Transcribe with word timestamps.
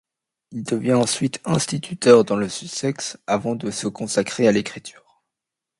Il 0.51 0.63
devient 0.63 0.95
ensuite 0.95 1.39
instituteur 1.45 2.25
dans 2.25 2.35
le 2.35 2.49
Sussex 2.49 3.19
avant 3.27 3.53
de 3.53 3.69
se 3.69 3.85
consacrer 3.87 4.47
à 4.47 4.51
l’écriture. 4.51 5.21